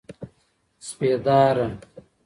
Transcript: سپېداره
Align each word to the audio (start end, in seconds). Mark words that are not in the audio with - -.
سپېداره 0.87 1.67